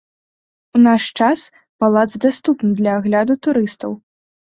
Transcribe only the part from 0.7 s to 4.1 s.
У наш час палац даступны для агляду турыстаў.